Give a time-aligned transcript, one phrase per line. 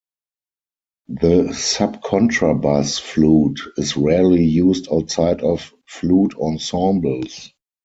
[1.09, 7.53] The subcontrabass flute is rarely used outside of flute ensembles.